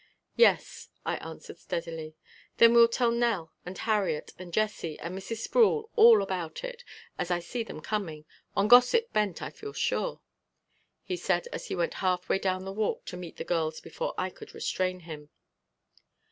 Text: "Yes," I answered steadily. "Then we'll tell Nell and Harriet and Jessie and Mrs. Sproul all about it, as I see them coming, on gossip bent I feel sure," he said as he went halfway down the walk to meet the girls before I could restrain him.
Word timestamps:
"Yes," 0.35 0.89
I 1.05 1.17
answered 1.17 1.59
steadily. 1.59 2.15
"Then 2.57 2.73
we'll 2.73 2.87
tell 2.87 3.11
Nell 3.11 3.51
and 3.67 3.77
Harriet 3.77 4.31
and 4.39 4.51
Jessie 4.51 4.99
and 4.99 5.15
Mrs. 5.15 5.43
Sproul 5.43 5.91
all 5.95 6.23
about 6.23 6.63
it, 6.63 6.83
as 7.19 7.29
I 7.29 7.37
see 7.37 7.61
them 7.61 7.81
coming, 7.81 8.25
on 8.55 8.67
gossip 8.67 9.13
bent 9.13 9.43
I 9.43 9.51
feel 9.51 9.73
sure," 9.73 10.19
he 11.03 11.15
said 11.15 11.45
as 11.53 11.67
he 11.67 11.75
went 11.75 11.93
halfway 12.01 12.39
down 12.39 12.65
the 12.65 12.73
walk 12.73 13.05
to 13.05 13.15
meet 13.15 13.37
the 13.37 13.43
girls 13.43 13.79
before 13.79 14.15
I 14.17 14.31
could 14.31 14.55
restrain 14.55 15.01
him. 15.01 15.29